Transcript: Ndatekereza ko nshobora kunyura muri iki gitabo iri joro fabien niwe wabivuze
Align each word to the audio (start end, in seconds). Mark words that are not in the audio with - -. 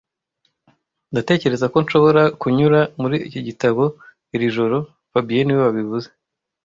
Ndatekereza 1.11 1.65
ko 1.73 1.77
nshobora 1.83 2.21
kunyura 2.41 2.79
muri 3.01 3.17
iki 3.27 3.41
gitabo 3.47 3.83
iri 4.35 4.47
joro 4.55 4.77
fabien 5.11 5.43
niwe 5.45 5.61
wabivuze 5.65 6.07